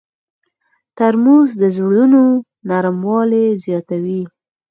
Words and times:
ترموز 0.97 1.49
د 1.61 1.63
زړونو 1.75 2.21
نرموالی 2.69 3.45
زیاتوي. 3.65 4.21